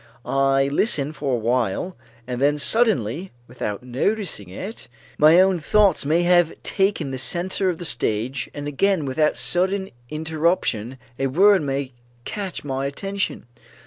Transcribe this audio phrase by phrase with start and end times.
[0.25, 1.95] I listen for a while,
[2.25, 4.87] and then suddenly, without noticing it,
[5.19, 9.91] my own thoughts may have taken the center of the stage and again without sudden
[10.09, 11.93] interruption a word may
[12.25, 13.45] catch my attention.